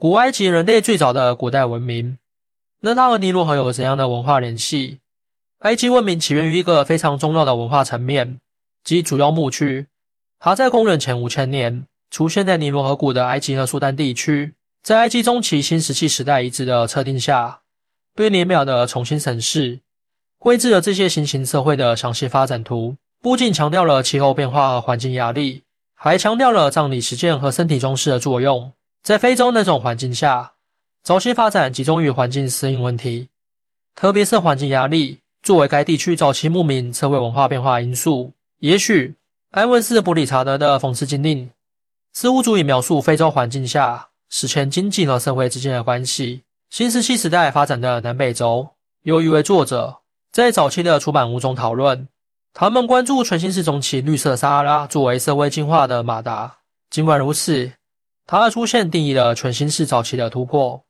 [0.00, 2.18] 古埃及人类最早的古代文明，
[2.82, 5.00] 那它和尼罗河有怎样的文化联系？
[5.62, 8.38] 埃及文明起源于一个非常重要的文化层面，
[8.84, 9.88] 即主要牧区。
[10.38, 14.54] 它在公元前五千年出现在尼罗河谷的埃及和苏丹地区。
[14.84, 17.62] 在埃及中期新石器时代遗址的测定下，
[18.14, 19.80] 对年表的重新审视，
[20.38, 22.94] 绘制了这些新型社会的详细发展图。
[23.20, 25.64] 不仅强调了气候变化和环境压力，
[25.96, 28.72] 还强调了葬礼实践和身体装饰的作用。
[29.08, 30.52] 在非洲那种环境下，
[31.02, 33.30] 早期发展集中于环境适应问题，
[33.94, 38.30] 特别是环境压力作为该地区早期牧民社会文化变化因素。
[38.58, 39.14] 也许
[39.52, 41.48] 埃文斯·布里查德的讽刺禁令
[42.12, 46.42] 似乎足以描述非洲环境下史前经济和社会之间的关系。
[46.68, 48.68] 新石器时代发展的南北洲，
[49.04, 52.06] 有一位作者在早期的出版物中讨论。
[52.52, 56.58] 他们关注全新世中期绿色撒哈拉作为社会进化的马达。
[56.90, 57.72] 尽管如此，
[58.30, 60.84] 它的出现定义了全新世早期的突破，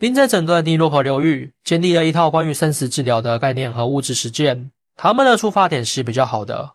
[0.00, 4.72] 并在整个尼罗河流域建立了一套关于生死治疗的概念和物质实践。
[4.96, 6.72] 他们的出发点是比较好的，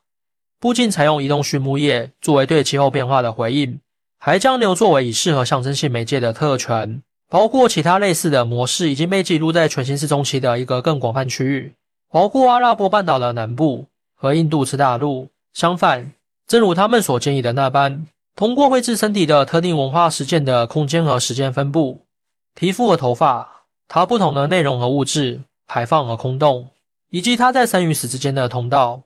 [0.62, 3.82] 不仅采用移动畜牧业作为对气候变化的回应，
[4.18, 7.04] 还将牛作为以适合象征性媒介的特权。
[7.30, 11.74] 包括其他类似的模式已经被记录在全新世中期的一个更广泛区域，
[12.10, 13.88] 包括阿拉伯半岛的南部。
[14.20, 16.14] 和印度次大陆相反，
[16.48, 22.06] 正如他们所建议的那般，通过绘制身体的特定文化实践的空间和时间分布，
[22.54, 26.70] 皮肤和头发，它不同的内容和物质排放和空洞，
[27.10, 29.02] 以及它在生与死之间的通道。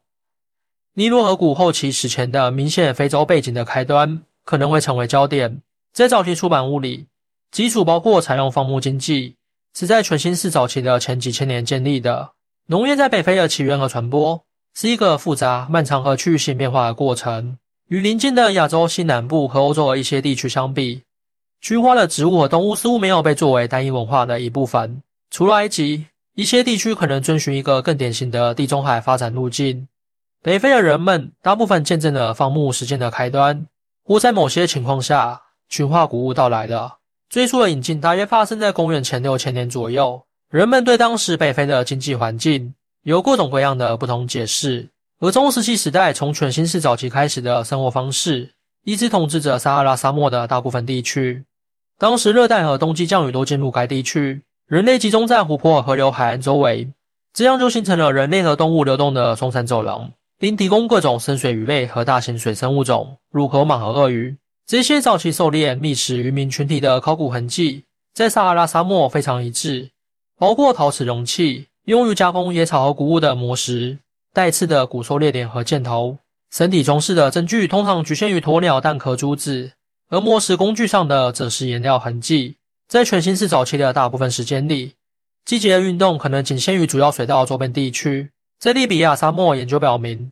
[0.95, 5.61] 尼罗河谷后期史前的明显非洲背景的开端可能会成为焦点。
[5.93, 7.07] 在早期出版物里，
[7.51, 9.37] 基础包括采用放牧经济，
[9.73, 12.31] 是在全新世早期的前几千年建立的。
[12.67, 14.43] 农业在北非的起源和传播。
[14.73, 17.57] 是一个复杂、漫长和区域性变化的过程。
[17.91, 21.01] 与邻近的亚洲西南部和欧洲的一些地区相比，
[21.59, 25.03] 菊花的植物和动物似乎没有被作为单一文化的一部分。
[25.29, 29.89] 除了埃及，一些地区可能遵循一个更典型的地中海发展路径。
[30.41, 33.67] 北非的人们大部分见证了放牧实践的开端，
[34.05, 36.93] 或在某些情况下，群化谷物到来的
[37.29, 40.23] 最初的引进大约发生在公元前六千年左右。
[40.49, 42.73] 人们对当时北非的经济环境。
[43.03, 44.87] 有各种各样的不同解释，
[45.21, 48.49] 而中石器时代从全新世早期开始的生活方式，
[48.83, 51.43] 一直统治着撒哈拉沙漠的大部分地区。
[51.99, 56.91] 当时热带和冬季降雨都进入该地区，人类集中在湖泊河流海岸周围，
[57.35, 64.35] 这样就形成了人类和动物流动的松山走廊，并提供各种深水鱼类和大型水生物种，如河马和鳄鱼。
[64.65, 67.83] 这些早期狩猎觅食渔民群体的考古痕迹，
[68.15, 69.91] 在撒哈拉沙漠非常一致，
[70.39, 71.67] 包括陶瓷容器。
[71.85, 73.97] 用于加工野草和谷物的磨石、
[74.33, 76.17] 带刺的骨狩猎点和箭头，
[76.49, 79.73] 身体装饰的证据通常局限于鸵鸟蛋壳珠子，
[80.09, 82.57] 而磨石工具上的则是颜料痕迹。
[82.87, 84.93] 在全新世早期的大部分时间里，
[85.45, 88.29] 季节的运动可能仅限于主要水道周边地区。
[88.59, 90.31] 在利比亚沙漠，研究表明，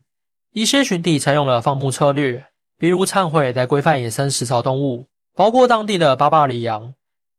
[0.52, 2.46] 一些群体采用了放牧策略，
[2.78, 6.94] 比如忏悔来规范野生食草动物，包括当地的巴巴里羊。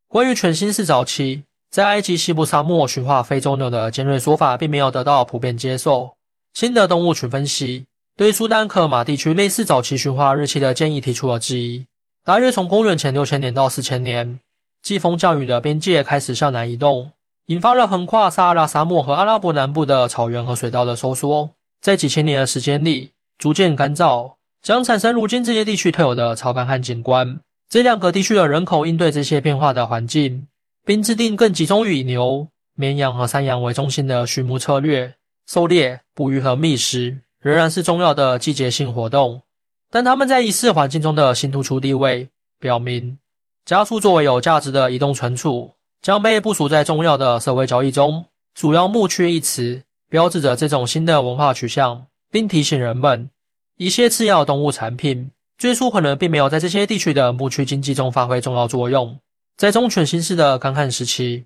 [0.07, 1.43] 关于全新世早期。
[1.71, 6.17] 在埃及西部沙漠驯化非洲牛的尖锐说法并没有得到普遍接受。
[6.53, 7.85] 新的动物群分析
[8.15, 11.85] 对苏丹克马地区类似早期驯化日期的建议提出了质疑。
[12.23, 14.39] 大约从公元前六千年到四千年，
[14.81, 17.11] 季风降雨的边界开始向南移动，
[17.47, 21.49] 引发了横跨撒哈拉沙漠和阿拉伯南部的草原和水稻的收缩。
[21.81, 27.39] 在几千年的时间里，逐渐干燥将产生如今这些地区特有的草干旱景观。
[27.69, 30.47] 这两个地区的人口应对这些变化的环境。
[30.83, 35.13] 并制定更集中于以牛、绵羊和山羊为中心的畜牧策略。
[35.53, 39.41] 狩猎、捕鱼和觅食仍然是重要的季节性活动，
[39.89, 43.17] 但他们在仪式环境中的新突出地位，表明
[43.65, 48.23] 家畜作为有价值的移动存储，将被部署在重要的社会交易中。
[48.55, 53.29] 主要牧区一词标志着这种新的文化取向，并提醒人们，
[53.75, 59.19] 一些次要动物产品最初可能并没有在这些地区的牧区经济中发挥重要作用。
[59.57, 61.43] 在中全新世的干旱时期，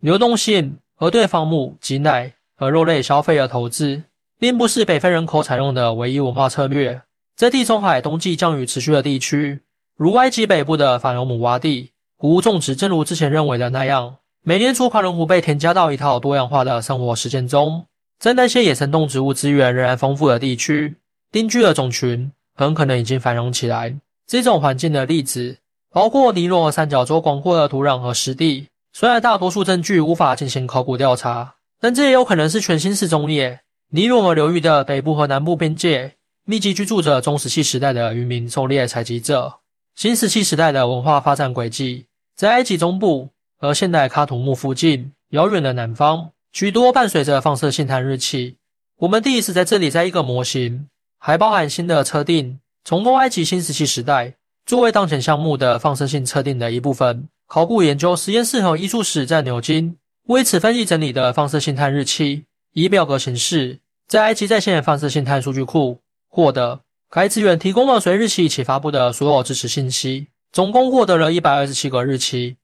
[0.00, 2.34] 流动性和对放牧、挤奶
[2.64, 4.04] 和肉类消费的投资，
[4.38, 7.02] 并不是北非人口采用的唯一文化策略。
[7.36, 9.60] 在地中海冬季降雨持续的地区，
[9.98, 17.84] 如埃及北部的法尤姆洼地，谷物种植正如之前认为的那样，每年出卡伦湖被添加到一套多样化的生活实践中。
[18.18, 20.96] 在那些野生动植物资源仍然丰富的地区，
[21.30, 23.94] 定居的种群很可能已经繁荣起来。
[24.26, 25.58] 这种环境的例子。
[25.92, 33.60] 包括尼罗三角洲广阔的土壤和湿地，虽然大多数证据无法进行考古调查，但这也有可能是全新世中叶。
[33.90, 36.14] 尼罗河流域的北部和南部边界
[36.46, 39.56] 密集居住着中石器时代的渔民、狩猎、采集者。
[39.94, 43.28] 新石器时代的文化发展轨迹在埃及中部
[43.58, 48.56] 和现代喀土穆附近遥远的南方，许多伴随着放射性碳日期。
[49.00, 50.88] 我们第一次在这里在一个模型，
[51.18, 57.28] 还包含新的测定，从东埃及新石器时代作为当前项目的放射性测定的一部分。
[57.46, 59.98] 考古研究实验室和艺术史在牛津
[60.28, 66.00] 为此分析整理的放射性碳日期，以表格形式在埃及在线放射性碳数据库
[66.30, 66.80] 获得。
[67.10, 72.56] 该资源提供了随日期一起发布的所有支持信息，总共获得了一百二十七个日期，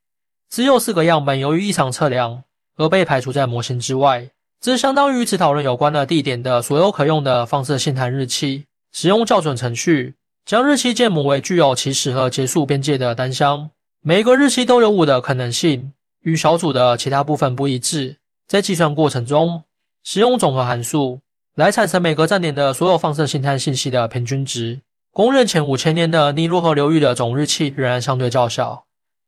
[0.48, 2.44] 只有四个样本由于异常测量
[2.76, 4.30] 而被排除在模型之外。
[4.58, 8.64] 这相当于此讨论有关的地点的所有可用的放射性碳日期。
[8.92, 10.14] 使用校准程序，
[10.46, 13.70] 将日期建模为具有起始和结束边界的单箱。
[14.02, 15.92] 每个日期都有五的可能性，
[16.22, 18.16] 与小组的其他部分不一致。
[18.46, 19.64] 在计算过程中，
[20.02, 21.20] 使用总和函数。
[21.56, 24.80] 来产生每个站点的所有放射性碳信息的平均值。
[25.10, 28.84] 公认前五千年的尼罗河流域的总日期仍然相对较小，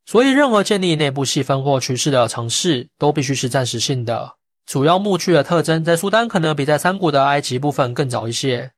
[0.07, 4.35] 所以任何建立内部细分或趋势的尝试都必须是暂时性的。
[4.65, 8.71] 主要墓区的特征在苏丹可能比在山谷的埃及部分更早一些，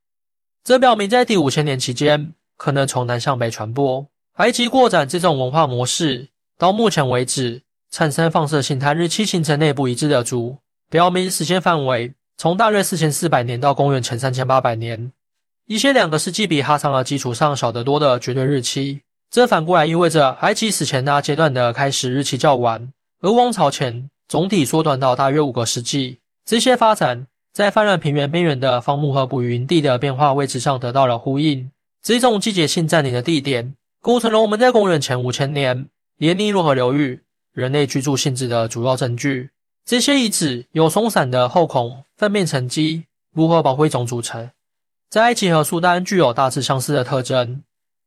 [0.64, 4.06] 这表明在第五千年期间可能从南向北传播。
[4.36, 7.62] 埃及扩展这种文化模式到目前为止，
[7.94, 10.58] 产生放射性碳日期形成内部一致的族，
[10.90, 12.12] 表明时间范围。
[12.36, 15.12] 从大约四千四百年到公元前三千八百年，
[15.66, 26.18] 一些两个世纪比哈桑的基础上小得多的绝对日期，这反过来意味着埃及史前那阶段的开始日期较晚，而王朝前总体缩短到大约五个世纪。
[26.44, 31.70] 这些发展在泛滥平原边缘的放牧和捕鱼地的变化位置上得到了呼应。
[32.02, 35.86] 这种季节性占领的地点构成了我们在公元前五千年
[36.18, 37.20] 连尼罗河流域
[37.54, 39.48] 人类居住性质的主要证据。
[39.86, 44.50] 这些遗址由松散的后孔、粪便沉积、如何保护种组成，
[45.08, 47.62] 在埃及和苏丹具有大致相似的特征，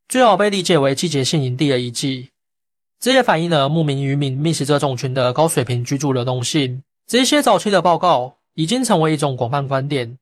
[0.09, 2.29] 最好被理解为季节性营地的遗迹。
[2.99, 6.81] 这也反映了牧民渔民觅食者种群的高水平居住流动性。
[7.05, 10.17] 这些早期的报告已经成为一种广泛观点，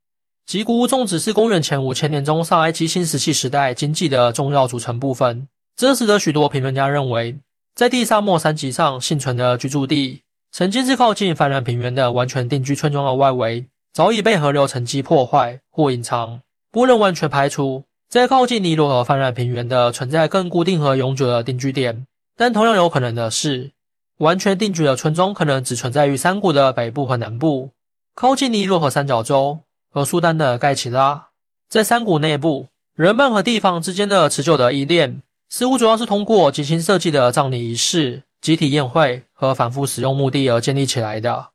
[0.46, 5.48] 即谷物种植是公元前五千年中上埃及新石器时代经济的重要组成部分。
[5.78, 7.38] 这使得许多评论家认为，
[7.76, 10.22] 在地沙漠山脊上幸存的居住地。
[10.50, 16.40] 曾经是靠近泛滥平原的完全定居村庄的外围，早已被河流沉积破坏或隐藏，
[16.72, 22.08] 不能完全排除在靠近尼罗河泛滥平原的存在更固定和永久的定居点。
[22.38, 23.72] 但同样有可能的是，
[24.20, 27.72] 完全定居的村庄可能只存在于山谷的北部和南部，
[28.14, 29.60] 靠近尼罗河三角洲
[29.92, 31.28] 和苏丹的盖奇拉。
[31.68, 38.24] 在山谷内部，人们和地方之间的持久的依恋，似乎主要是通过精心设计的葬礼仪式。
[38.42, 41.48] 集体宴会和反复使用墓地而建立起来的，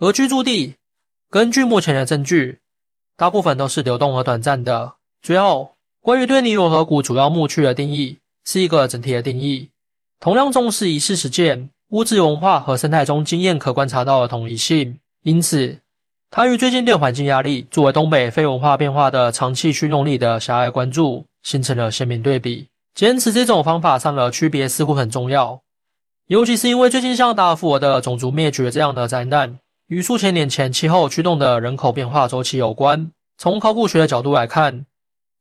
[0.00, 0.74] 而居住地
[1.30, 2.58] 根据目前的证据，
[3.16, 4.94] 大部分都是流动和短暂的。
[5.22, 9.70] 最后，关于对尼罗河谷主要墓区的定义是一个整体的定义，
[10.18, 14.98] 同样重视仪式实践、物质文化和生态中经验可观察到的统一性。
[15.22, 15.78] 因此，
[16.32, 22.66] 它与最近对环境压力作为东北非文化变化的长期驱动力的狭隘关注形成了鲜明对比。
[22.94, 25.62] 坚持这种方法上的区别似乎很重要。
[26.28, 29.58] 尤其是因为最近像达尔富尔的种族灭绝这样的灾难，
[29.88, 33.10] 与数千年前气候驱动的人口变化周期有关。
[33.36, 34.86] 从考古学的角度来看，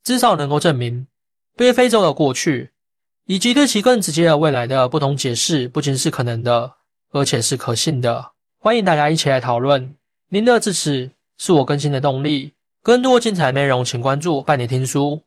[0.03, 1.07] 至少能够证明
[1.55, 2.71] 对非洲的过去
[3.27, 6.73] 以及对其更直接的未来的不同解释，不仅是可能的，
[7.11, 8.31] 而且是可信的。
[8.59, 9.95] 欢迎大家一起来讨论，
[10.29, 12.53] 您的支持是我更新的动力。
[12.81, 15.21] 更多精彩内容，请关注拜你听书。